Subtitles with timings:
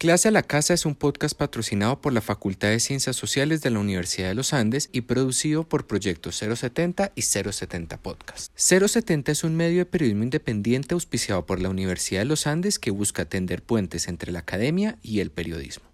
[0.00, 3.68] Clase a la Casa es un podcast patrocinado por la Facultad de Ciencias Sociales de
[3.68, 8.50] la Universidad de los Andes y producido por Proyecto 070 y 070 Podcast.
[8.54, 12.90] 070 es un medio de periodismo independiente auspiciado por la Universidad de los Andes que
[12.90, 15.84] busca tender puentes entre la academia y el periodismo.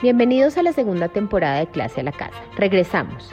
[0.00, 2.42] Bienvenidos a la segunda temporada de Clase a la Casa.
[2.56, 3.28] Regresamos.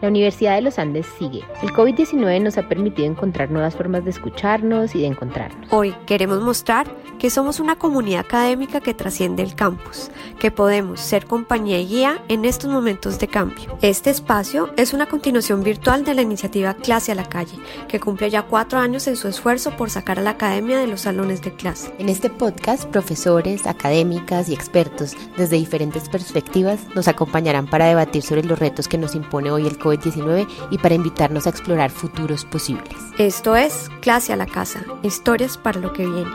[0.00, 1.44] La Universidad de los Andes sigue.
[1.62, 5.72] El COVID-19 nos ha permitido encontrar nuevas formas de escucharnos y de encontrarnos.
[5.72, 6.86] Hoy queremos mostrar
[7.18, 12.22] que somos una comunidad académica que trasciende el campus, que podemos ser compañía y guía
[12.28, 13.78] en estos momentos de cambio.
[13.80, 17.56] Este espacio es una continuación virtual de la iniciativa Clase a la Calle,
[17.88, 21.02] que cumple ya cuatro años en su esfuerzo por sacar a la academia de los
[21.02, 21.94] salones de clase.
[21.98, 28.44] En este podcast, profesores, académicas y expertos desde diferentes perspectivas nos acompañarán para debatir sobre
[28.44, 32.96] los retos que nos impone hoy el COVID-19 y para invitarnos a explorar futuros posibles.
[33.18, 36.30] Esto es Clase a la Casa, historias para lo que viene.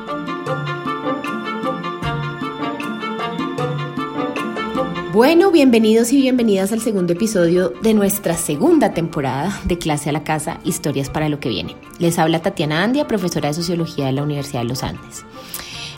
[5.11, 10.23] Bueno, bienvenidos y bienvenidas al segundo episodio de nuestra segunda temporada de Clase a la
[10.23, 11.75] Casa, Historias para lo que viene.
[11.97, 15.25] Les habla Tatiana Andia, profesora de Sociología de la Universidad de los Andes.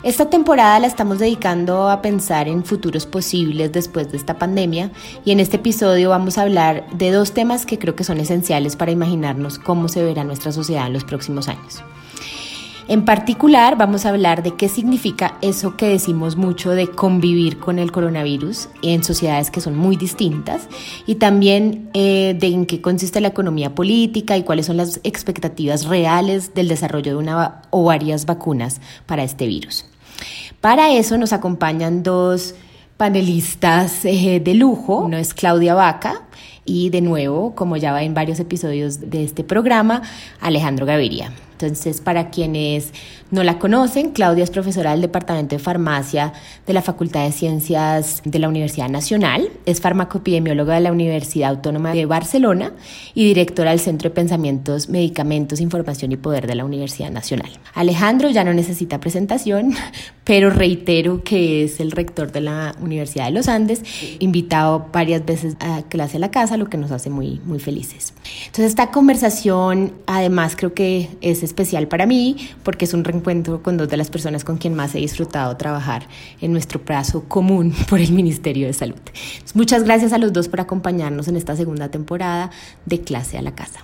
[0.02, 4.90] Esta temporada la estamos dedicando a pensar en futuros posibles después de esta pandemia
[5.24, 8.74] y en este episodio vamos a hablar de dos temas que creo que son esenciales
[8.74, 11.84] para imaginarnos cómo se verá nuestra sociedad en los próximos años.
[12.88, 17.78] En particular vamos a hablar de qué significa eso que decimos mucho de convivir con
[17.78, 20.66] el coronavirus en sociedades que son muy distintas
[21.06, 25.84] y también eh, de en qué consiste la economía política y cuáles son las expectativas
[25.84, 29.91] reales del desarrollo de una o varias vacunas para este virus.
[30.60, 32.54] Para eso nos acompañan dos
[32.96, 34.98] panelistas eh, de lujo.
[34.98, 36.22] Uno es Claudia Vaca
[36.64, 40.02] y de nuevo, como ya va en varios episodios de este programa,
[40.40, 41.32] Alejandro Gaviria.
[41.62, 42.92] Entonces, para quienes
[43.30, 46.32] no la conocen, Claudia es profesora del Departamento de Farmacia
[46.66, 51.94] de la Facultad de Ciencias de la Universidad Nacional, es farmacoepidemióloga de la Universidad Autónoma
[51.94, 52.72] de Barcelona
[53.14, 57.50] y directora del Centro de Pensamientos, Medicamentos, Información y Poder de la Universidad Nacional.
[57.74, 59.72] Alejandro ya no necesita presentación,
[60.24, 63.82] pero reitero que es el rector de la Universidad de los Andes,
[64.18, 68.14] invitado varias veces a clase a la casa, lo que nos hace muy, muy felices.
[68.46, 73.76] Entonces, esta conversación, además, creo que es especial para mí porque es un reencuentro con
[73.76, 76.08] dos de las personas con quien más he disfrutado trabajar
[76.40, 79.00] en nuestro plazo común por el Ministerio de Salud.
[79.54, 82.50] muchas gracias a los dos por acompañarnos en esta segunda temporada
[82.86, 83.80] de Clase a la Casa.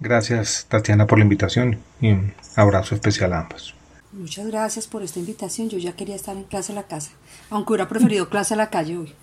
[0.00, 3.74] Gracias Tatiana por la invitación y un abrazo especial a ambos.
[4.12, 5.68] Muchas gracias por esta invitación.
[5.68, 7.10] Yo ya quería estar en clase a la casa,
[7.50, 9.14] aunque hubiera preferido clase a la calle hoy.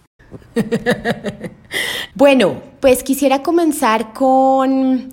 [2.13, 5.11] bueno, pues quisiera comenzar con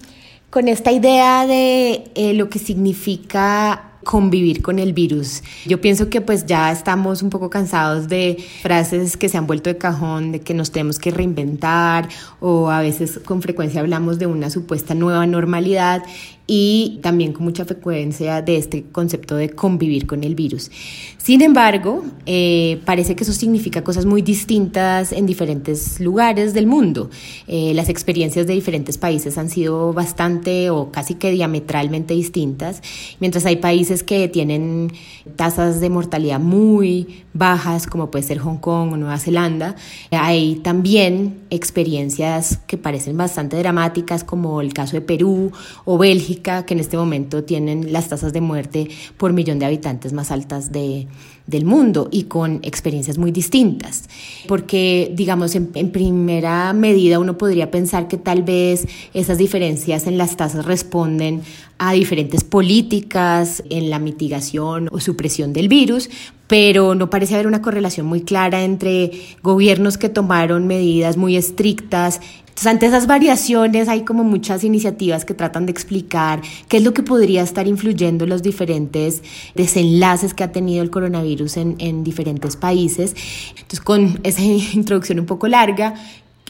[0.53, 5.43] con esta idea de eh, lo que significa convivir con el virus.
[5.65, 9.71] Yo pienso que pues ya estamos un poco cansados de frases que se han vuelto
[9.71, 12.07] de cajón, de que nos tenemos que reinventar
[12.39, 16.03] o a veces con frecuencia hablamos de una supuesta nueva normalidad
[16.47, 20.71] y también con mucha frecuencia de este concepto de convivir con el virus.
[21.19, 27.11] Sin embargo, eh, parece que eso significa cosas muy distintas en diferentes lugares del mundo.
[27.47, 32.83] Eh, las experiencias de diferentes países han sido bastante o casi que diametralmente distintas,
[33.21, 34.93] mientras hay países que tienen
[35.37, 39.77] tasas de mortalidad muy bajas, como puede ser Hong Kong o Nueva Zelanda.
[40.11, 45.53] Hay también experiencias que parecen bastante dramáticas, como el caso de Perú
[45.85, 50.13] o Bélgica, que en este momento tienen las tasas de muerte por millón de habitantes
[50.13, 51.07] más altas de,
[51.47, 54.09] del mundo y con experiencias muy distintas.
[54.49, 60.19] Porque, digamos, en, en, primera medida uno podría pensar que tal vez esas diferencias en
[60.19, 61.43] las tasas responden
[61.79, 66.09] a diferentes políticas en la mitigación o supresión del virus,
[66.47, 69.11] pero no parece haber una correlación muy clara entre
[69.43, 72.21] gobiernos que tomaron medidas muy estrictas
[72.53, 76.93] entonces, ante esas variaciones hay como muchas iniciativas que tratan de explicar qué es lo
[76.93, 79.23] que podría estar influyendo en los diferentes
[79.55, 83.17] desenlaces que ha tenido el coronavirus en, en diferentes países.
[83.57, 84.43] Entonces, con esa
[84.75, 85.95] introducción un poco larga,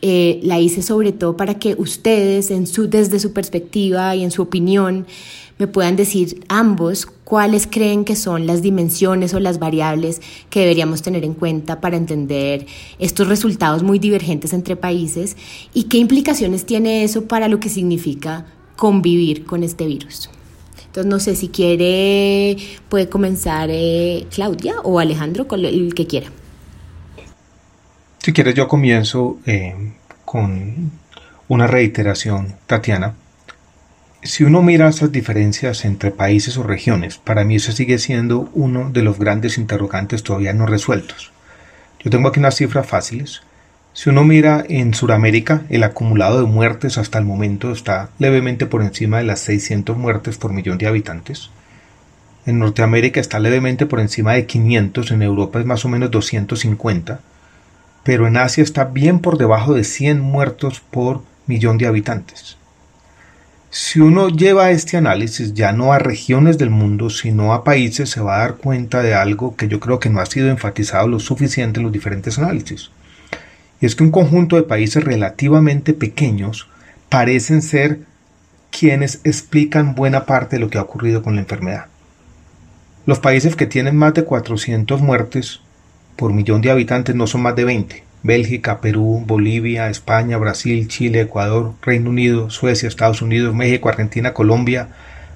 [0.01, 4.33] eh, la hice sobre todo para que ustedes, en su, desde su perspectiva y en
[4.33, 5.07] su opinión,
[5.63, 10.21] me puedan decir ambos cuáles creen que son las dimensiones o las variables
[10.51, 12.67] que deberíamos tener en cuenta para entender
[12.99, 15.37] estos resultados muy divergentes entre países
[15.73, 20.31] y qué implicaciones tiene eso para lo que significa convivir con este virus.
[20.87, 22.57] Entonces, no sé si quiere,
[22.89, 26.27] puede comenzar eh, Claudia o Alejandro, con el que quiera.
[28.19, 29.93] Si quieres, yo comienzo eh,
[30.25, 30.91] con
[31.47, 33.15] una reiteración, Tatiana.
[34.25, 38.91] Si uno mira esas diferencias entre países o regiones, para mí ese sigue siendo uno
[38.91, 41.33] de los grandes interrogantes todavía no resueltos.
[41.99, 43.43] Yo tengo aquí unas cifras fáciles.
[43.95, 48.83] Si uno mira en Sudamérica, el acumulado de muertes hasta el momento está levemente por
[48.83, 51.51] encima de las 600 muertes por millón de habitantes.
[52.47, 57.21] En Norteamérica está levemente por encima de 500, en Europa es más o menos 250,
[58.05, 62.57] pero en Asia está bien por debajo de 100 muertos por millón de habitantes.
[63.75, 68.21] Si uno lleva este análisis ya no a regiones del mundo, sino a países, se
[68.21, 71.19] va a dar cuenta de algo que yo creo que no ha sido enfatizado lo
[71.19, 72.91] suficiente en los diferentes análisis.
[73.81, 76.69] Y es que un conjunto de países relativamente pequeños
[77.09, 78.01] parecen ser
[78.71, 81.87] quienes explican buena parte de lo que ha ocurrido con la enfermedad.
[83.07, 85.61] Los países que tienen más de 400 muertes
[86.17, 88.02] por millón de habitantes no son más de 20.
[88.23, 94.89] Bélgica, Perú, Bolivia, España, Brasil, Chile, Ecuador, Reino Unido, Suecia, Estados Unidos, México, Argentina, Colombia,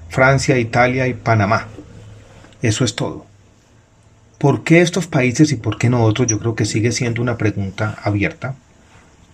[0.09, 1.67] Francia, Italia y Panamá.
[2.63, 3.27] Eso es todo.
[4.39, 6.29] ¿Por qué estos países y por qué no otros?
[6.29, 8.55] Yo creo que sigue siendo una pregunta abierta.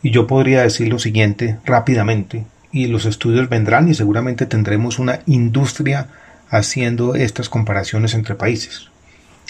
[0.02, 5.20] Y yo podría decir lo siguiente rápidamente, y los estudios vendrán y seguramente tendremos una
[5.26, 6.08] industria
[6.48, 8.91] haciendo estas comparaciones entre países.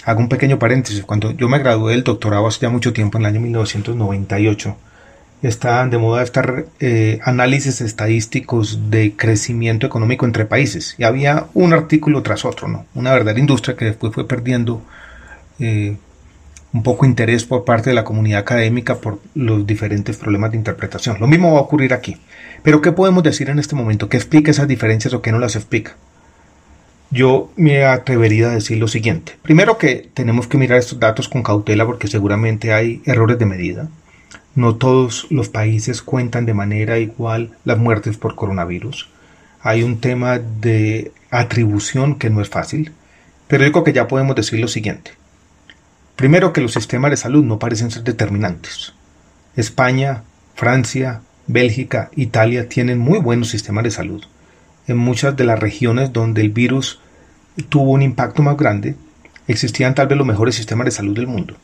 [0.05, 1.03] Hago un pequeño paréntesis.
[1.03, 4.75] Cuando yo me gradué del doctorado hace ya mucho tiempo, en el año 1998,
[5.41, 6.45] estaban de moda estos
[6.79, 10.95] eh, análisis estadísticos de crecimiento económico entre países.
[10.97, 12.85] Y había un artículo tras otro, ¿no?
[12.95, 14.81] Una verdadera industria que después fue perdiendo
[15.59, 15.95] eh,
[16.73, 21.17] un poco interés por parte de la comunidad académica por los diferentes problemas de interpretación.
[21.19, 22.17] Lo mismo va a ocurrir aquí.
[22.63, 24.09] Pero ¿qué podemos decir en este momento?
[24.09, 25.95] ¿Qué explica esas diferencias o qué no las explica?
[27.13, 29.37] Yo me atrevería a decir lo siguiente.
[29.43, 33.87] Primero que tenemos que mirar estos datos con cautela porque seguramente hay errores de medida.
[34.55, 39.09] No todos los países cuentan de manera igual las muertes por coronavirus.
[39.61, 42.91] Hay un tema de atribución que no es fácil,
[43.47, 45.11] pero digo que ya podemos decir lo siguiente.
[46.15, 48.93] Primero que los sistemas de salud no parecen ser determinantes.
[49.55, 50.23] España,
[50.55, 54.23] Francia, Bélgica, Italia tienen muy buenos sistemas de salud.
[54.87, 56.99] En muchas de las regiones donde el virus
[57.69, 58.95] tuvo un impacto más grande,
[59.47, 61.55] existían tal vez los mejores sistemas de salud del mundo.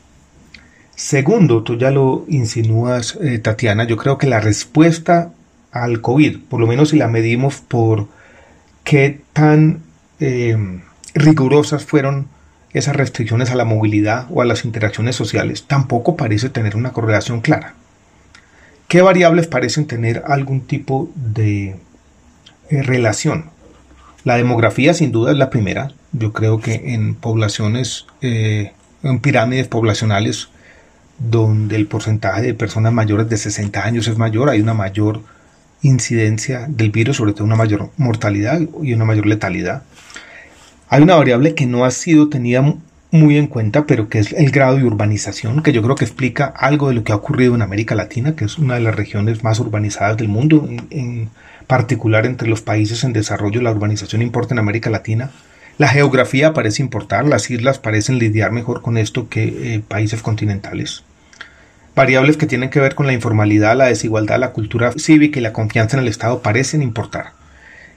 [0.94, 5.32] Segundo, tú ya lo insinúas, eh, Tatiana, yo creo que la respuesta
[5.72, 8.08] al COVID, por lo menos si la medimos por
[8.84, 9.82] qué tan
[10.18, 10.56] eh,
[11.14, 12.28] rigurosas fueron
[12.72, 17.40] esas restricciones a la movilidad o a las interacciones sociales, tampoco parece tener una correlación
[17.40, 17.74] clara.
[18.86, 21.76] ¿Qué variables parecen tener algún tipo de
[22.70, 23.50] eh, relación?
[24.24, 25.92] La demografía sin duda es la primera.
[26.12, 28.72] Yo creo que en poblaciones, eh,
[29.02, 30.48] en pirámides poblacionales,
[31.18, 35.20] donde el porcentaje de personas mayores de 60 años es mayor, hay una mayor
[35.82, 39.82] incidencia del virus, sobre todo una mayor mortalidad y una mayor letalidad.
[40.88, 42.74] Hay una variable que no ha sido tenida
[43.12, 46.46] muy en cuenta, pero que es el grado de urbanización, que yo creo que explica
[46.46, 49.42] algo de lo que ha ocurrido en América Latina, que es una de las regiones
[49.42, 50.68] más urbanizadas del mundo.
[51.70, 55.30] Particular entre los países en desarrollo, la urbanización importa en América Latina.
[55.78, 61.04] La geografía parece importar, las islas parecen lidiar mejor con esto que eh, países continentales.
[61.94, 65.52] Variables que tienen que ver con la informalidad, la desigualdad, la cultura cívica y la
[65.52, 67.34] confianza en el Estado parecen importar.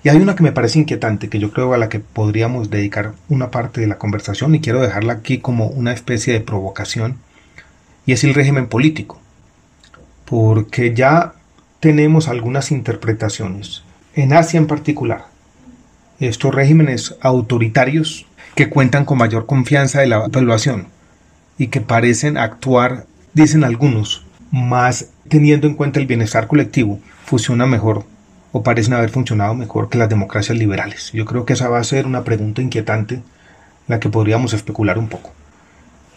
[0.03, 3.13] Y hay una que me parece inquietante, que yo creo a la que podríamos dedicar
[3.27, 7.17] una parte de la conversación y quiero dejarla aquí como una especie de provocación,
[8.05, 9.19] y es el régimen político.
[10.25, 11.33] Porque ya
[11.83, 13.83] tenemos algunas interpretaciones.
[14.15, 15.25] En Asia en particular,
[16.21, 18.25] estos regímenes autoritarios
[18.55, 20.87] que cuentan con mayor confianza de la evaluación
[21.57, 28.05] y que parecen actuar, dicen algunos, más teniendo en cuenta el bienestar colectivo, funciona mejor
[28.53, 31.11] o parecen haber funcionado mejor que las democracias liberales.
[31.11, 33.21] Yo creo que esa va a ser una pregunta inquietante,
[33.89, 35.33] la que podríamos especular un poco.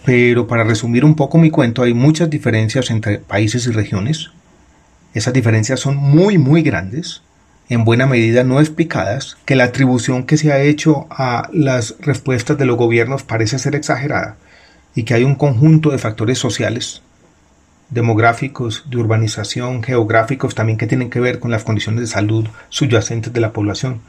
[0.04, 4.30] Pero para resumir un poco mi cuento, hay muchas diferencias entre países y regiones,
[5.18, 7.22] esas diferencias son muy, muy grandes,
[7.68, 12.58] en buena medida no explicadas, que la atribución que se ha hecho a las respuestas
[12.58, 14.36] de los gobiernos parece ser exagerada
[14.94, 17.02] y que hay un conjunto de factores sociales,
[17.90, 23.32] demográficos, de urbanización, geográficos también que tienen que ver con las condiciones de salud subyacentes
[23.32, 24.00] de la población,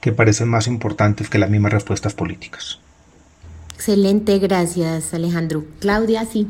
[0.00, 2.78] que parecen más importantes que las mismas respuestas políticas.
[3.76, 5.64] Excelente, gracias Alejandro.
[5.80, 6.48] Claudia, sí.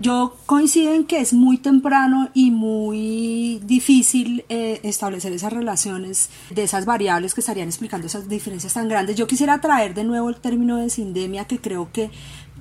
[0.00, 6.62] Yo coincido en que es muy temprano y muy difícil eh, establecer esas relaciones de
[6.62, 9.16] esas variables que estarían explicando esas diferencias tan grandes.
[9.16, 12.10] Yo quisiera traer de nuevo el término de sindemia que creo que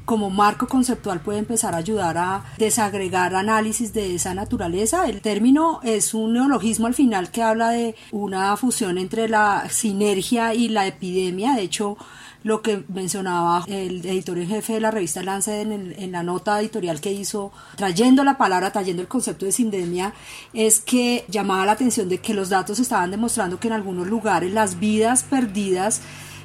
[0.04, 5.08] como marco conceptual puede empezar a ayudar a desagregar análisis de esa naturaleza.
[5.08, 10.54] El término es un neologismo al final que habla de una fusión entre la sinergia
[10.54, 11.54] y la epidemia.
[11.54, 11.96] De hecho,
[12.44, 17.02] lo que mencionaba el editor en jefe de la revista Lance en, la nota editorial
[17.02, 20.14] que hizo, trayendo la palabra, trayendo el concepto de sindemia,
[20.54, 24.54] es que llamaba la atención de que los datos estaban demostrando que en algunos lugares
[24.54, 26.02] las vidas perdidas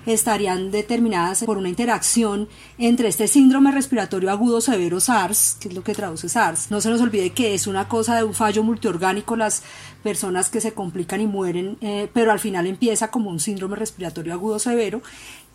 [0.06, 2.48] estarían determinadas por una interacción
[2.78, 6.70] entre este síndrome respiratorio agudo severo SARS, que es lo que traduce SARS.
[6.70, 9.62] No se nos olvide que es una cosa de un fallo multiorgánico, las
[10.02, 14.34] personas que se complican y mueren, eh, pero al final empieza como un síndrome respiratorio
[14.34, 15.00] agudo severo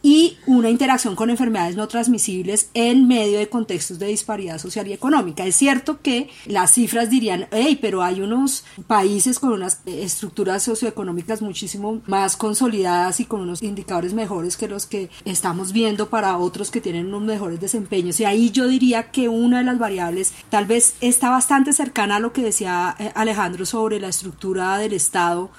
[0.02, 4.94] y una interacción con enfermedades no transmisibles en medio de contextos de disparidad social y
[4.94, 5.46] económica.
[5.46, 11.42] Es cierto que las cifras dirían, hey, pero hay unos países con unas estructuras socioeconómicas
[11.42, 16.72] muchísimo más consolidadas y con unos indicadores mejores que los que estamos viendo para otros
[16.72, 18.20] que tienen unos mejores desempeños.
[18.20, 22.20] Y ahí yo diría que una de las variables tal vez está bastante cercana a
[22.20, 25.52] lo que decía eh, Alejandro sobre la estructura del Estado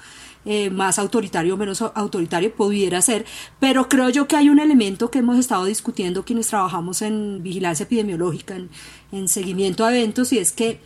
[0.45, 3.25] eh, más autoritario o menos autoritario pudiera ser,
[3.59, 7.83] pero creo yo que hay un elemento que hemos estado discutiendo quienes trabajamos en vigilancia
[7.83, 8.57] epidemiológica,
[9.11, 10.79] en, seguimiento a eventos, y es que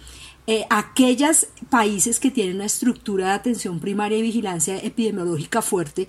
[0.47, 6.07] eh, aquellos países que tienen una estructura de atención primaria y vigilancia epidemiológica fuerte,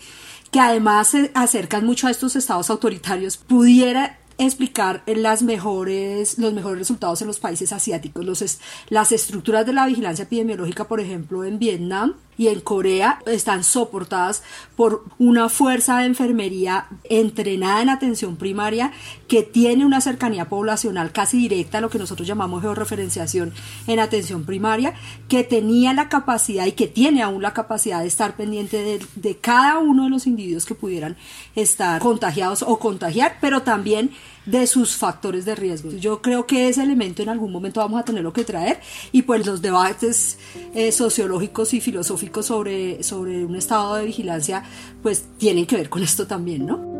[0.50, 6.79] que además se acercan mucho a estos estados autoritarios, pudiera explicar las mejores, los mejores
[6.79, 8.25] resultados en los países asiáticos.
[8.25, 13.64] Los, las estructuras de la vigilancia epidemiológica, por ejemplo, en Vietnam, y en Corea están
[13.64, 14.43] soportadas
[14.76, 18.93] por una fuerza de enfermería entrenada en atención primaria
[19.28, 23.52] que tiene una cercanía poblacional casi directa a lo que nosotros llamamos georreferenciación
[23.87, 24.95] en atención primaria,
[25.28, 29.37] que tenía la capacidad y que tiene aún la capacidad de estar pendiente de, de
[29.37, 31.16] cada uno de los individuos que pudieran
[31.55, 34.11] estar contagiados o contagiar, pero también
[34.47, 35.91] de sus factores de riesgo.
[35.93, 38.81] Yo creo que ese elemento en algún momento vamos a tenerlo que traer
[39.12, 40.38] y pues los debates
[40.75, 44.62] eh, sociológicos y filosóficos sobre, sobre un estado de vigilancia
[45.03, 46.96] pues tienen que ver con esto también, ¿no?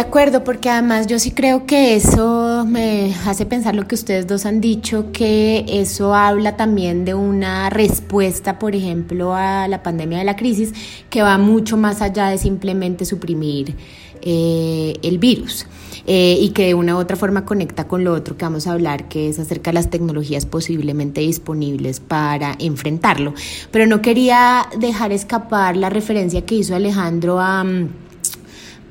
[0.00, 4.26] De acuerdo, porque además yo sí creo que eso me hace pensar lo que ustedes
[4.26, 10.16] dos han dicho, que eso habla también de una respuesta, por ejemplo, a la pandemia
[10.16, 10.72] de la crisis,
[11.10, 13.76] que va mucho más allá de simplemente suprimir
[14.22, 15.66] eh, el virus.
[16.06, 18.72] Eh, y que de una u otra forma conecta con lo otro que vamos a
[18.72, 23.34] hablar, que es acerca de las tecnologías posiblemente disponibles para enfrentarlo.
[23.70, 27.64] Pero no quería dejar escapar la referencia que hizo Alejandro a...
[27.64, 28.09] Mm,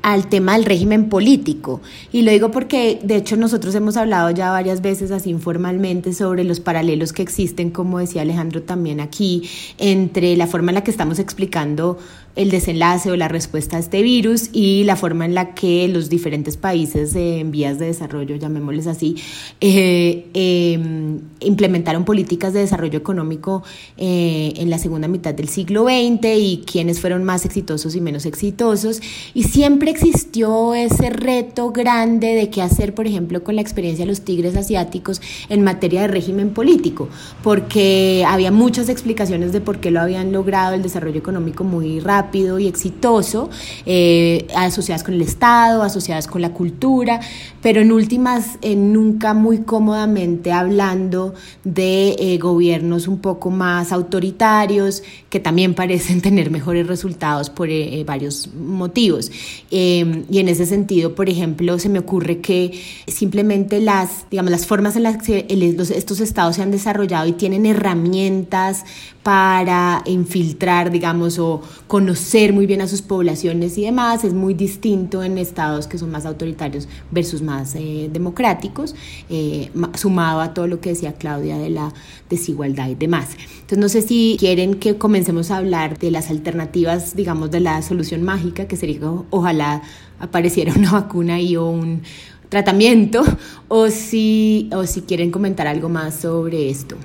[0.02, 1.80] al tema del régimen político.
[2.12, 6.44] Y lo digo porque, de hecho, nosotros hemos hablado ya varias veces así informalmente sobre
[6.44, 10.90] los paralelos que existen, como decía Alejandro también aquí, entre la forma en la que
[10.90, 11.98] estamos explicando
[12.40, 16.08] el desenlace o la respuesta a este virus y la forma en la que los
[16.08, 19.16] diferentes países en vías de desarrollo, llamémosles así,
[19.60, 23.62] eh, em, implementaron políticas de desarrollo económico
[23.98, 28.24] eh, en la segunda mitad del siglo XX y quiénes fueron más exitosos y menos
[28.24, 29.02] exitosos.
[29.34, 34.10] Y siempre existió ese reto grande de qué hacer, por ejemplo, con la experiencia de
[34.10, 35.20] los tigres asiáticos
[35.50, 37.10] en materia de régimen político,
[37.42, 42.29] porque había muchas explicaciones de por qué lo habían logrado el desarrollo económico muy rápido
[42.30, 43.50] rápido y exitoso,
[43.86, 47.18] eh, asociadas con el Estado, asociadas con la cultura,
[47.60, 51.34] pero en últimas eh, nunca muy cómodamente hablando
[51.64, 57.68] de eh, gobiernos un poco más autoritarios que también parecen tener mejores resultados por
[58.04, 59.30] varios motivos.
[59.70, 64.94] y en ese sentido, por ejemplo, se me ocurre que simplemente las, digamos, las formas
[64.94, 68.84] en las que estos estados se han desarrollado y tienen herramientas
[69.22, 74.24] para infiltrar, digamos, o conocer muy bien a sus poblaciones y demás.
[74.24, 78.94] Es muy distinto en estados que son más autoritarios versus más eh, democráticos,
[79.28, 81.92] eh, sumado a todo lo que decía Claudia de la
[82.30, 83.30] desigualdad y demás.
[83.60, 87.82] Entonces, no sé si quieren que comencemos a hablar de las alternativas, digamos, de la
[87.82, 89.00] solución mágica, que sería
[89.30, 89.82] ojalá
[90.18, 92.02] apareciera una vacuna y o un
[92.48, 93.22] tratamiento,
[93.68, 96.96] o si, o si quieren comentar algo más sobre esto.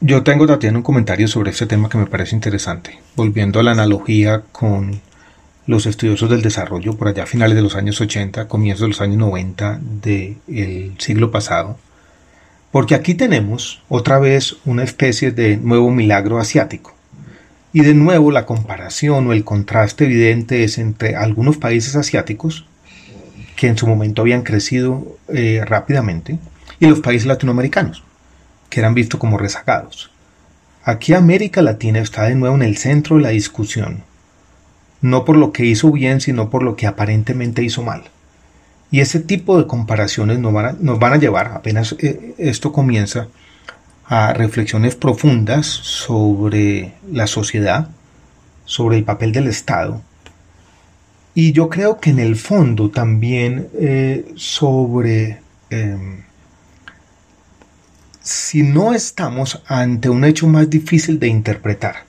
[0.00, 3.00] Yo tengo, Tatiana, un comentario sobre este tema que me parece interesante.
[3.16, 5.00] Volviendo a la analogía con
[5.66, 9.00] los estudiosos del desarrollo por allá a finales de los años 80, comienzos de los
[9.00, 11.78] años 90 del siglo pasado,
[12.70, 16.94] porque aquí tenemos otra vez una especie de nuevo milagro asiático.
[17.72, 22.66] Y de nuevo la comparación o el contraste evidente es entre algunos países asiáticos,
[23.56, 26.38] que en su momento habían crecido eh, rápidamente,
[26.78, 28.04] y los países latinoamericanos,
[28.68, 30.10] que eran vistos como rezagados.
[30.84, 34.04] Aquí América Latina está de nuevo en el centro de la discusión,
[35.00, 38.04] no por lo que hizo bien, sino por lo que aparentemente hizo mal.
[38.90, 43.28] Y ese tipo de comparaciones nos van a, a llevar, apenas eh, esto comienza,
[44.06, 47.88] a reflexiones profundas sobre la sociedad,
[48.64, 50.00] sobre el papel del Estado.
[51.34, 56.22] Y yo creo que en el fondo también eh, sobre em,
[58.28, 62.04] si no estamos ante un hecho más difícil de interpretar.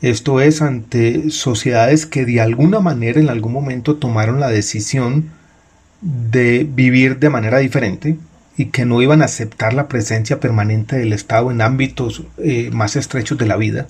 [0.00, 5.30] Esto es ante sociedades que de alguna manera en algún momento tomaron la decisión
[6.00, 8.16] de vivir de manera diferente
[8.56, 12.96] y que no iban a aceptar la presencia permanente del Estado en ámbitos eh, más
[12.96, 13.88] estrechos de la vida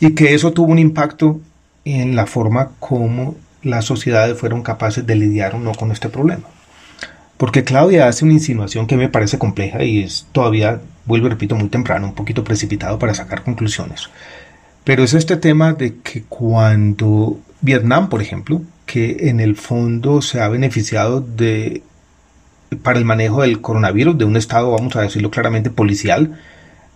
[0.00, 1.42] y que eso tuvo un impacto
[1.84, 6.44] en la forma como las sociedades fueron capaces de lidiar o no con este problema.
[7.38, 11.54] Porque Claudia hace una insinuación que me parece compleja y es todavía, vuelvo y repito,
[11.54, 14.10] muy temprano, un poquito precipitado para sacar conclusiones.
[14.84, 20.40] Pero es este tema de que cuando Vietnam, por ejemplo, que en el fondo se
[20.40, 21.82] ha beneficiado de
[22.82, 26.38] para el manejo del coronavirus de un estado, vamos a decirlo claramente, policial,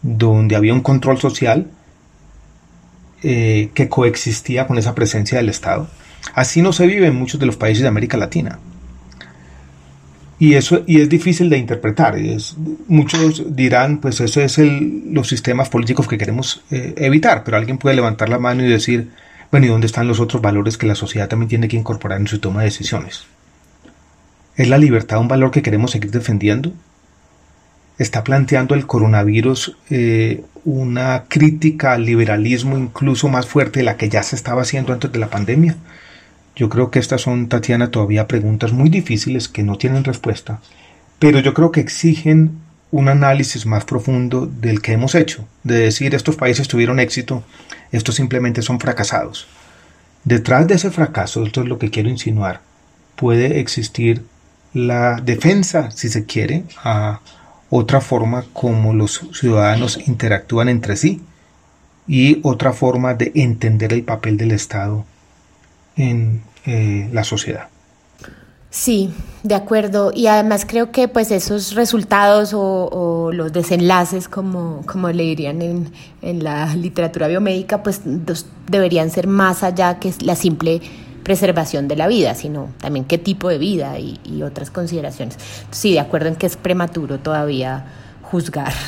[0.03, 1.71] donde había un control social
[3.23, 5.89] eh, que coexistía con esa presencia del Estado.
[6.35, 8.59] Así no se vive en muchos de los países de América Latina.
[10.43, 12.19] Y eso y es difícil de interpretar.
[12.19, 12.57] Es,
[12.89, 17.79] muchos dirán, pues eso es el, los sistemas políticos que queremos eh, evitar, pero alguien
[17.79, 19.11] puede levantar la mano y decir,
[19.53, 22.27] bueno, ¿y dónde están los otros valores que la sociedad también tiene que incorporar en
[22.27, 23.23] su toma de decisiones?
[24.57, 26.73] ¿Es la libertad un valor que queremos seguir defendiendo?
[27.97, 34.09] ¿Está planteando el coronavirus eh, una crítica al liberalismo incluso más fuerte de la que
[34.09, 35.77] ya se estaba haciendo antes de la pandemia?
[36.55, 40.61] Yo creo que estas son, Tatiana, todavía preguntas muy difíciles que no tienen respuesta,
[41.19, 42.59] pero yo creo que exigen
[42.91, 47.43] un análisis más profundo del que hemos hecho, de decir estos países tuvieron éxito
[47.93, 49.47] estos simplemente son fracasados.
[50.25, 52.61] Detrás de ese fracaso, esto es lo que quiero insinuar,
[53.17, 54.25] puede existir
[54.73, 57.21] la defensa, si se quiere, a
[57.69, 61.23] otra forma como los ciudadanos interactúan entre sí
[62.07, 65.05] y otra forma de entender el papel del Estado
[65.97, 67.69] en eh, la sociedad.
[68.73, 70.13] Sí, de acuerdo.
[70.15, 75.93] Y además creo que pues esos resultados o, los desenlaces, como, como le dirían en,
[76.23, 78.01] en, la literatura biomédica, pues
[78.69, 80.81] deberían ser más allá que la simple
[81.23, 85.37] preservación de la vida, sino también qué tipo de vida y, y otras consideraciones.
[85.71, 87.85] Sí, de acuerdo en que es prematuro todavía
[88.23, 88.73] juzgar.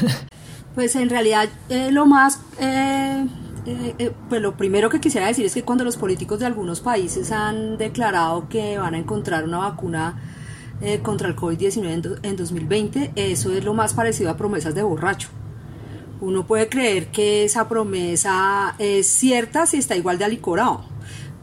[0.74, 2.40] Pues en realidad eh, lo más...
[2.58, 3.24] Eh
[3.66, 6.80] eh, eh, pues lo primero que quisiera decir es que cuando los políticos de algunos
[6.80, 10.20] países han declarado que van a encontrar una vacuna
[10.82, 15.28] eh, contra el COVID-19 en, 2020, eso es lo más parecido a promesas de borracho.
[16.20, 20.93] Uno puede creer que esa promesa es cierta si está igual de alicorado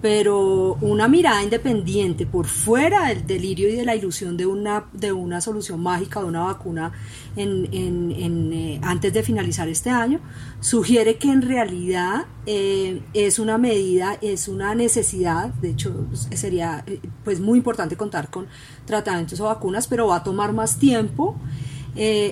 [0.02, 5.12] pero una mirada independiente por fuera del delirio y de la ilusión de una, de
[5.12, 6.92] una solución mágica, de una vacuna
[7.38, 10.20] eh, antes de finalizar este año,
[10.60, 17.00] sugiere que en realidad eh, es una medida, es una necesidad, de hecho sería eh,
[17.24, 18.48] pues muy importante contar con
[18.86, 21.36] tratamientos o vacunas, pero va a tomar más tiempo.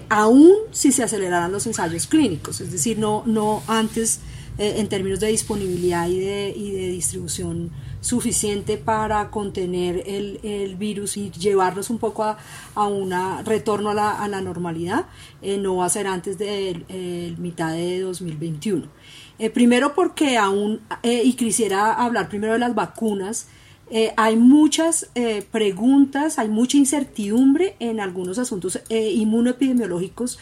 [0.10, 4.22] aún si se aceleraran los ensayos clínicos, es decir, no, no antes
[4.60, 10.76] eh, en términos de disponibilidad y de, y de distribución suficiente para contener el, el,
[10.76, 12.38] virus y llevarnos un poco a,
[12.76, 13.14] a un
[13.46, 15.06] retorno a la, a la normalidad,
[15.42, 18.88] eh, no va a ser antes de eh, mitad de 2021.
[19.54, 23.48] primero porque aún, y quisiera hablar primero de las vacunas,
[24.18, 25.10] hay muchas
[25.52, 30.38] preguntas, hay mucha incertidumbre en algunos asuntos inmunoepidemiológicos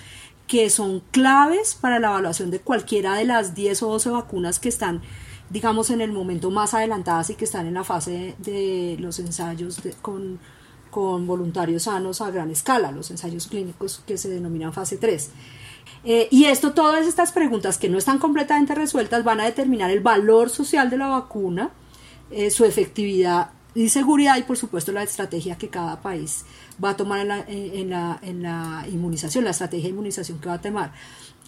[0.47, 4.69] que son claves para la evaluación de cualquiera de las 10 o 12 vacunas que
[4.69, 5.01] están,
[5.49, 9.81] digamos, en el momento más adelantadas y que están en la fase de, los ensayos
[10.01, 10.39] con,
[10.89, 15.31] con, voluntarios sanos a gran escala, los ensayos clínicos que se denominan fase 3.
[16.05, 19.99] Eh, y esto, todas estas preguntas que no están completamente resueltas van a determinar el
[19.99, 21.71] valor social de la vacuna,
[22.31, 26.45] eh, su efectividad y seguridad y por supuesto la estrategia que cada país
[26.83, 30.49] va a tomar en la, en la, en la inmunización, la estrategia de inmunización que
[30.49, 30.91] va a tomar.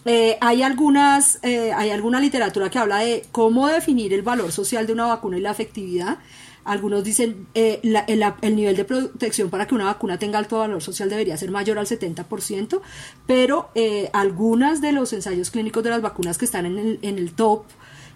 [0.04, 4.86] eh, hay, algunas, eh, hay alguna literatura que habla de cómo definir el valor social
[4.86, 6.18] de una vacuna y la efectividad.
[6.64, 10.82] Algunos dicen eh, el, el, nivel de protección para que una vacuna tenga alto valor
[10.82, 12.80] social debería ser mayor al 70%,
[13.26, 13.70] pero
[14.12, 17.64] algunas de los ensayos clínicos de las vacunas que están en el, en el top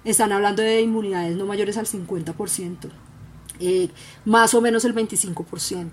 [0.04, 2.90] están hablando de inmunidades no mayores al 50%,
[4.26, 5.88] más o menos el 25%.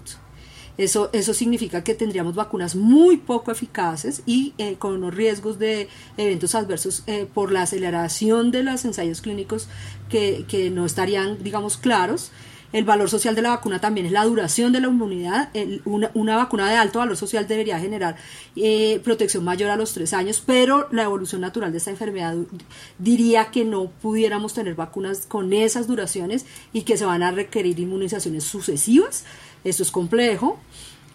[0.78, 5.90] Eso, eso significa que tendríamos vacunas muy poco eficaces y eh, con unos riesgos de
[6.18, 9.68] eventos adversos eh, por la aceleración de los ensayos clínicos
[10.10, 12.32] que, que no estarían, digamos, claros.
[12.74, 15.50] El valor social de la vacuna también es la duración de la inmunidad.
[15.84, 18.16] una, una, vacuna de alto valor social debería generar
[18.56, 22.36] eh, protección mayor a los tres años, pero la evolución natural de esta enfermedad
[22.98, 27.78] diría que no pudiéramos tener vacunas con esas duraciones y que se van a requerir
[27.80, 29.26] inmunizaciones sucesivas
[29.64, 30.60] esto es complejo.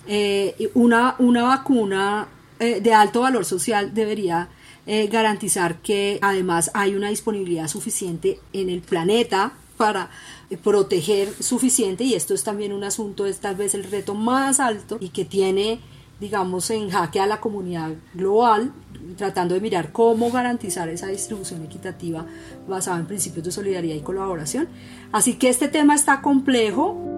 [0.07, 2.29] Eh, una, una, vacuna
[2.61, 4.49] eh, de alto valor social debería
[4.87, 10.11] eh, garantizar que además hay una disponibilidad suficiente en el planeta para
[10.63, 14.97] proteger suficiente y esto es también un asunto, es tal vez el reto más alto
[15.01, 15.81] y que tiene
[16.21, 18.73] digamos en jaque a la comunidad global
[19.17, 22.27] tratando de mirar cómo garantizar esa distribución equitativa
[22.69, 24.69] basada en principios de solidaridad y colaboración.
[25.13, 27.16] Así que este tema está complejo.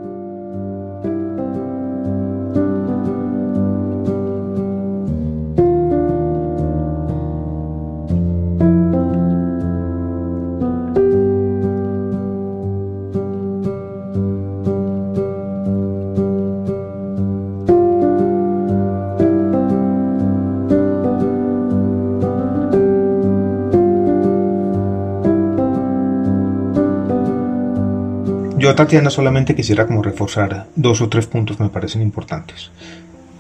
[28.69, 32.71] Yo, Tatiana, solamente quisiera reforzar dos o tres puntos que me parecen importantes.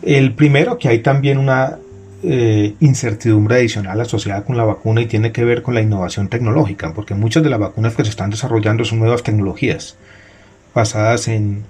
[0.01, 1.77] El primero, que hay también una
[2.23, 6.95] eh, incertidumbre adicional asociada con la vacuna y tiene que ver con la innovación tecnológica,
[6.95, 9.99] porque muchas de las vacunas que se están desarrollando son nuevas tecnologías
[10.75, 11.62] basadas en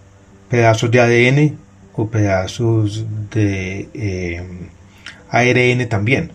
[0.49, 1.59] pedazos de ADN
[1.95, 4.69] o pedazos de eh,
[5.31, 6.31] ARN también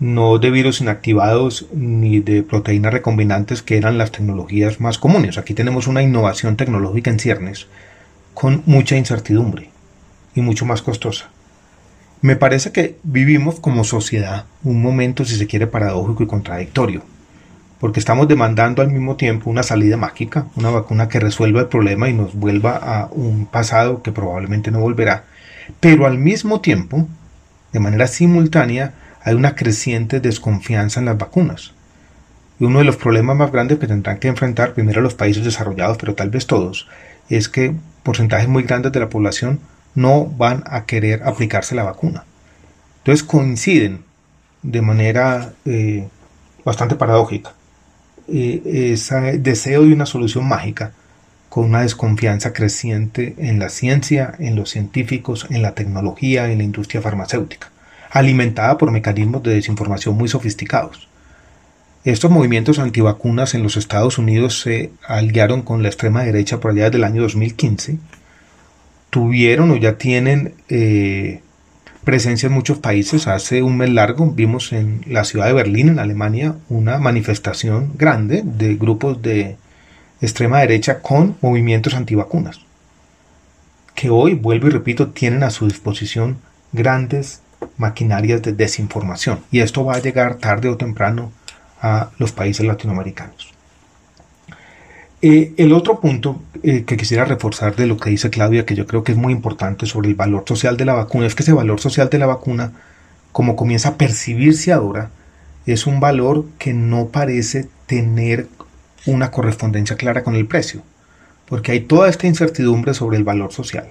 [0.00, 5.38] no de virus inactivados ni de proteínas recombinantes que eran las tecnologías más comunes.
[5.38, 7.68] Aquí tenemos una innovación tecnológica en ciernes
[8.34, 9.70] con mucha incertidumbre
[10.34, 11.30] y mucho más costosa.
[12.20, 17.02] Me parece que vivimos como sociedad un momento, si se quiere, paradójico y contradictorio,
[17.78, 22.08] porque estamos demandando al mismo tiempo una salida mágica, una vacuna que resuelva el problema
[22.08, 25.24] y nos vuelva a un pasado que probablemente no volverá,
[25.80, 27.06] pero al mismo tiempo,
[27.72, 31.72] de manera simultánea, hay una creciente desconfianza en las vacunas.
[32.60, 35.96] Y uno de los problemas más grandes que tendrán que enfrentar primero los países desarrollados,
[35.96, 36.86] pero tal vez todos,
[37.30, 39.60] es que porcentajes muy grandes de la población
[39.94, 42.24] no van a querer aplicarse la vacuna.
[42.98, 44.04] Entonces coinciden
[44.62, 46.06] de manera eh,
[46.64, 47.54] bastante paradójica
[48.28, 50.92] eh, ese deseo de una solución mágica
[51.48, 56.64] con una desconfianza creciente en la ciencia, en los científicos, en la tecnología, en la
[56.64, 57.73] industria farmacéutica
[58.14, 61.08] alimentada por mecanismos de desinformación muy sofisticados.
[62.04, 66.84] Estos movimientos antivacunas en los Estados Unidos se aliaron con la extrema derecha por allá
[66.84, 67.98] desde el año 2015.
[69.10, 71.40] Tuvieron o ya tienen eh,
[72.04, 73.26] presencia en muchos países.
[73.26, 78.42] Hace un mes largo vimos en la ciudad de Berlín, en Alemania, una manifestación grande
[78.44, 79.56] de grupos de
[80.20, 82.60] extrema derecha con movimientos antivacunas,
[83.96, 86.36] que hoy, vuelvo y repito, tienen a su disposición
[86.72, 87.40] grandes
[87.76, 91.32] maquinarias de desinformación y esto va a llegar tarde o temprano
[91.80, 93.52] a los países latinoamericanos.
[95.20, 98.86] Eh, el otro punto eh, que quisiera reforzar de lo que dice Claudia, que yo
[98.86, 101.52] creo que es muy importante sobre el valor social de la vacuna, es que ese
[101.52, 102.72] valor social de la vacuna,
[103.32, 105.10] como comienza a percibirse ahora,
[105.64, 108.48] es un valor que no parece tener
[109.06, 110.82] una correspondencia clara con el precio,
[111.46, 113.88] porque hay toda esta incertidumbre sobre el valor social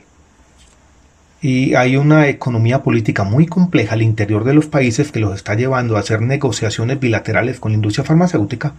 [1.43, 5.56] y hay una economía política muy compleja al interior de los países que los está
[5.56, 8.75] llevando a hacer negociaciones bilaterales con la industria farmacéutica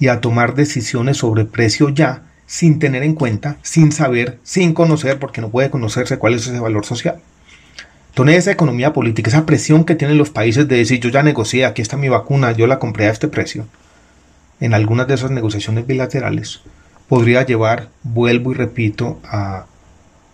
[0.00, 5.20] y a tomar decisiones sobre precio ya sin tener en cuenta, sin saber, sin conocer,
[5.20, 7.20] porque no puede conocerse cuál es ese valor social.
[8.08, 11.66] Entonces esa economía política, esa presión que tienen los países de decir yo ya negocié,
[11.66, 13.68] aquí está mi vacuna, yo la compré a este precio,
[14.58, 16.62] en algunas de esas negociaciones bilaterales,
[17.08, 19.66] podría llevar, vuelvo y repito, a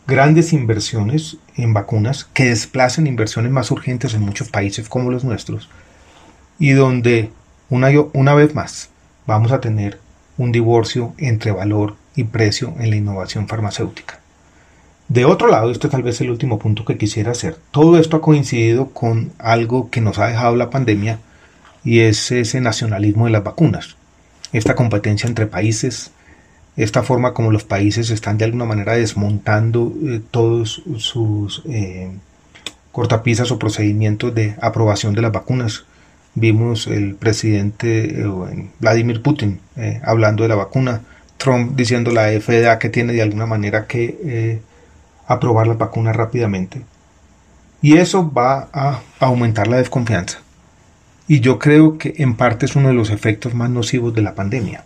[0.06, 5.68] grandes inversiones en vacunas que desplacen inversiones más urgentes en muchos países como los nuestros
[6.58, 7.30] y donde
[7.68, 8.90] una, una vez más
[9.26, 10.00] vamos a tener
[10.38, 14.20] un divorcio entre valor y precio en la innovación farmacéutica.
[15.08, 18.20] De otro lado, este tal vez el último punto que quisiera hacer, todo esto ha
[18.20, 21.18] coincidido con algo que nos ha dejado la pandemia
[21.82, 23.96] y es ese nacionalismo de las vacunas,
[24.52, 26.12] esta competencia entre países,
[26.78, 32.08] esta forma como los países están de alguna manera desmontando eh, todos sus eh,
[32.92, 35.86] cortapisas o procedimientos de aprobación de las vacunas.
[36.36, 39.58] Vimos el presidente eh, Vladimir Putin
[40.04, 41.00] hablando de la vacuna,
[41.36, 44.60] Trump diciendo la FDA que tiene de alguna manera que
[45.26, 46.82] aprobar las vacunas rápidamente.
[47.82, 50.38] Y eso va a aumentar la desconfianza.
[51.26, 54.34] Y yo creo que en parte es uno de los efectos más nocivos de la
[54.36, 54.84] pandemia.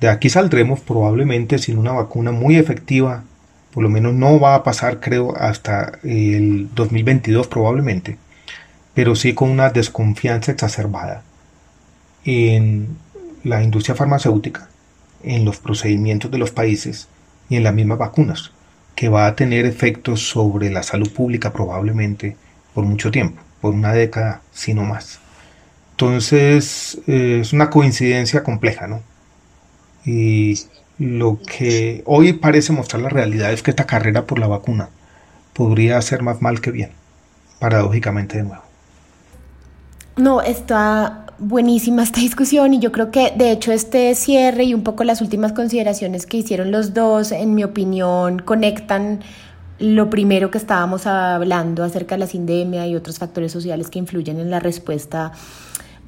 [0.00, 3.22] De aquí saldremos probablemente sin una vacuna muy efectiva,
[3.70, 8.16] por lo menos no va a pasar creo hasta el 2022 probablemente,
[8.94, 11.22] pero sí con una desconfianza exacerbada
[12.24, 12.96] en
[13.44, 14.70] la industria farmacéutica,
[15.22, 17.08] en los procedimientos de los países
[17.50, 18.52] y en las mismas vacunas,
[18.94, 22.38] que va a tener efectos sobre la salud pública probablemente
[22.72, 25.20] por mucho tiempo, por una década, si no más.
[25.90, 29.09] Entonces eh, es una coincidencia compleja, ¿no?
[30.04, 30.58] Y
[30.98, 34.90] lo que hoy parece mostrar la realidad es que esta carrera por la vacuna
[35.54, 36.90] podría hacer más mal que bien,
[37.58, 38.62] paradójicamente de nuevo.
[40.16, 44.82] No, está buenísima esta discusión y yo creo que de hecho este cierre y un
[44.82, 49.20] poco las últimas consideraciones que hicieron los dos, en mi opinión, conectan
[49.78, 54.38] lo primero que estábamos hablando acerca de la sindemia y otros factores sociales que influyen
[54.38, 55.32] en la respuesta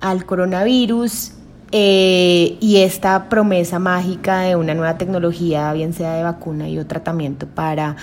[0.01, 1.33] al coronavirus
[1.73, 6.87] eh, y esta promesa mágica de una nueva tecnología, bien sea de vacuna y o
[6.87, 7.97] tratamiento para,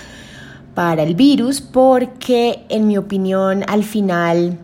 [0.74, 4.58] para el virus, porque en mi opinión al final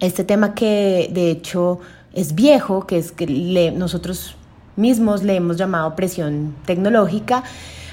[0.00, 1.80] este tema que de hecho
[2.12, 4.36] es viejo, que es que nosotros
[4.76, 7.42] mismos le hemos llamado presión tecnológica,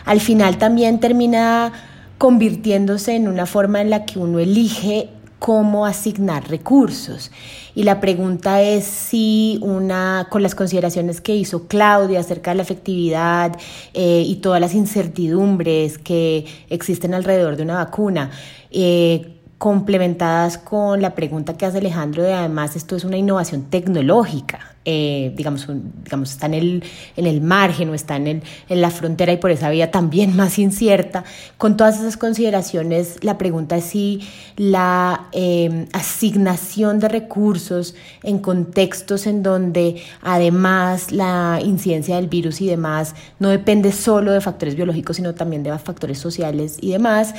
[0.03, 1.71] al final también termina
[2.17, 5.09] convirtiéndose en una forma en la que uno elige
[5.43, 7.29] cómo asignar recursos.
[7.75, 12.63] Y la pregunta es si una, con las consideraciones que hizo Claudia acerca de la
[12.63, 13.59] efectividad
[13.93, 18.31] eh, y todas las incertidumbres que existen alrededor de una vacuna,
[18.71, 24.75] eh, complementadas con la pregunta que hace Alejandro de además esto es una innovación tecnológica.
[24.85, 25.65] Eh, digamos,
[26.03, 26.83] digamos, está en el,
[27.15, 30.35] en el margen o está en, el, en la frontera y por esa vía también
[30.35, 31.23] más incierta.
[31.57, 39.27] Con todas esas consideraciones, la pregunta es si la eh, asignación de recursos en contextos
[39.27, 45.15] en donde además la incidencia del virus y demás no depende solo de factores biológicos,
[45.15, 47.33] sino también de factores sociales y demás,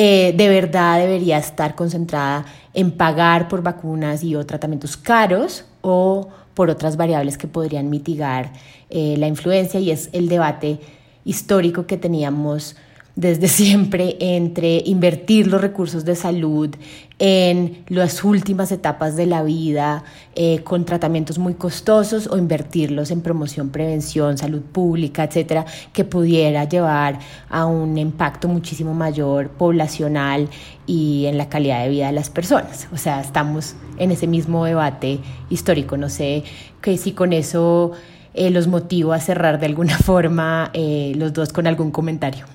[0.00, 6.28] eh, de verdad debería estar concentrada en pagar por vacunas y o tratamientos caros o
[6.54, 8.52] por otras variables que podrían mitigar
[8.90, 9.80] eh, la influencia.
[9.80, 10.78] Y es el debate
[11.24, 12.76] histórico que teníamos
[13.18, 16.70] desde siempre entre invertir los recursos de salud
[17.18, 20.04] en las últimas etapas de la vida
[20.36, 26.62] eh, con tratamientos muy costosos o invertirlos en promoción, prevención, salud pública, etcétera, que pudiera
[26.62, 30.48] llevar a un impacto muchísimo mayor poblacional
[30.86, 32.86] y en la calidad de vida de las personas.
[32.92, 35.18] O sea, estamos en ese mismo debate
[35.50, 35.96] histórico.
[35.96, 36.44] No sé
[36.80, 37.94] que si con eso
[38.32, 42.46] eh, los motivo a cerrar de alguna forma eh, los dos con algún comentario.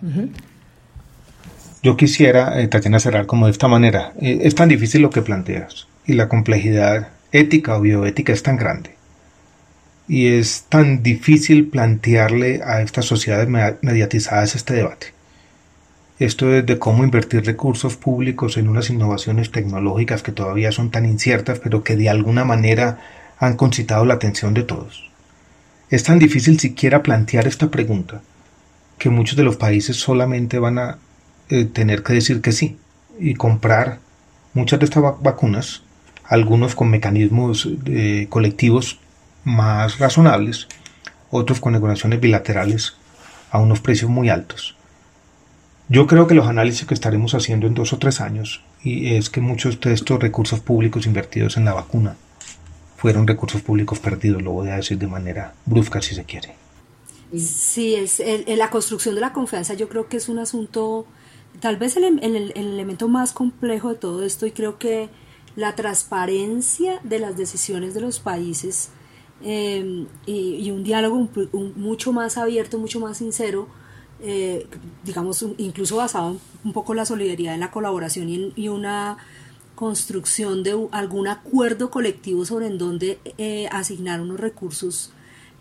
[1.84, 4.14] Yo quisiera, eh, Tatiana, cerrar como de esta manera.
[4.22, 8.56] Eh, es tan difícil lo que planteas y la complejidad ética o bioética es tan
[8.56, 8.96] grande.
[10.08, 13.50] Y es tan difícil plantearle a estas sociedades
[13.82, 15.08] mediatizadas este debate.
[16.20, 21.06] Esto es de cómo invertir recursos públicos en unas innovaciones tecnológicas que todavía son tan
[21.06, 23.00] inciertas, pero que de alguna manera
[23.40, 25.10] han concitado la atención de todos.
[25.90, 28.22] Es tan difícil siquiera plantear esta pregunta
[28.98, 30.98] que muchos de los países solamente van a
[31.54, 32.80] eh, tener que decir que sí
[33.20, 34.00] y comprar
[34.56, 35.84] muchas de estas vacunas,
[36.24, 38.98] algunos con mecanismos eh, colectivos
[39.44, 40.68] más razonables,
[41.30, 42.96] otros con negociaciones bilaterales
[43.52, 44.76] a unos precios muy altos.
[45.90, 49.30] Yo creo que los análisis que estaremos haciendo en dos o tres años y es
[49.30, 52.16] que muchos de estos recursos públicos invertidos en la vacuna
[52.98, 56.56] fueron recursos públicos perdidos, lo voy a decir de manera brusca si se quiere.
[57.38, 61.06] Sí, es la construcción de la confianza yo creo que es un asunto
[61.60, 62.20] tal vez el,
[62.56, 65.10] elemento más complejo de todo esto y creo que
[65.56, 68.90] la transparencia de las decisiones de los países
[69.42, 71.30] em, y, un diálogo
[71.76, 73.68] mucho más abierto, mucho más sincero,
[74.22, 74.68] eh,
[75.06, 79.18] digamos, incluso basado un poco en la solidaridad, en la colaboración y, una
[79.76, 85.13] construcción de algún acuerdo colectivo sobre en dónde eh, asignar unos recursos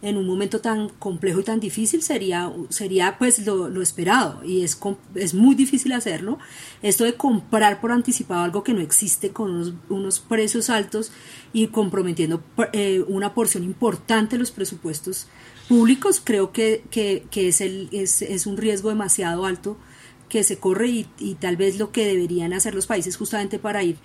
[0.03, 4.79] en un momento tan complejo y tan difícil sería, sería pues lo, esperado y es,
[5.15, 6.39] es muy difícil hacerlo.
[6.83, 11.13] Esto de comprar por anticipado algo que no existe con unos, precios altos
[11.53, 15.29] y comprometiendo eh, una porción importante de los presupuestos
[15.69, 19.77] públicos, creo que, que, es, el, es, es un riesgo demasiado alto
[20.33, 23.99] que se corre y, tal vez lo que deberían hacer los países justamente para ir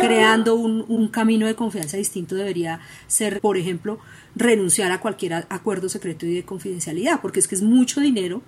[0.00, 3.98] creando un, camino de confianza distinto debería ser, por ejemplo,
[4.34, 8.40] renunciar a cualquier acuerdo secreto y de confidencialidad, porque es que es mucho dinero,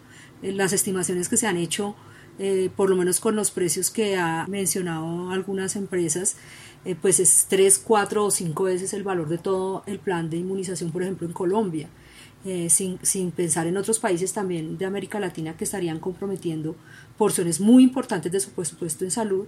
[0.43, 1.95] eh, las estimaciones que se han hecho,
[2.39, 6.39] eh, por lo menos con los precios que ha mencionado algunas empresas,
[6.87, 10.39] eh, pues es tres, cuatro o cinco veces el valor de todo el plan de
[10.39, 11.91] inmunización, por ejemplo, en Colombia.
[12.49, 16.77] Eh, sin, sin, pensar en otros países también de América Latina que estarían comprometiendo
[17.19, 19.47] porciones muy importantes de su presupuesto en salud.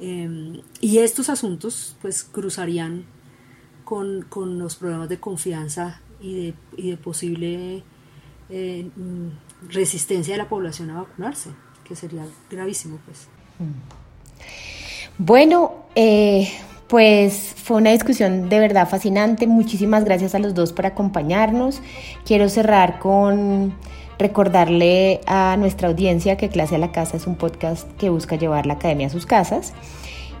[0.00, 3.04] Eh, y estos asuntos pues cruzarían
[3.84, 7.84] con, con, los problemas de confianza y de, y de posible
[8.50, 11.50] eh, mm, resistencia de la población a vacunarse,
[11.84, 13.28] que sería gravísimo pues.
[15.16, 16.50] Bueno, eh,
[16.88, 19.46] pues fue una discusión de verdad fascinante.
[19.46, 21.80] Muchísimas gracias a los dos por acompañarnos.
[22.24, 23.74] Quiero cerrar con
[24.18, 28.66] recordarle a nuestra audiencia que Clase a la Casa es un podcast que busca llevar
[28.66, 29.72] la academia a sus casas.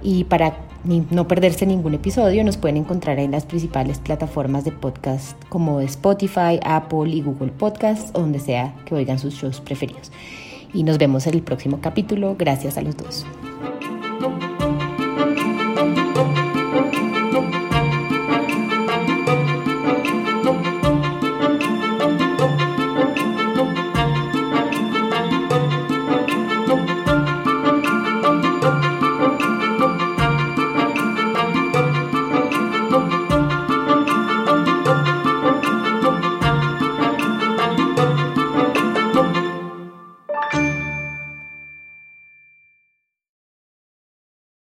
[0.02, 5.42] Y para no perderse ningún episodio, nos pueden encontrar en las principales plataformas de podcast
[5.48, 10.12] como Spotify, Apple y Google Podcast, o donde sea que oigan sus shows preferidos.
[10.74, 12.36] Y nos vemos en el próximo capítulo.
[12.38, 13.24] Gracias a los dos.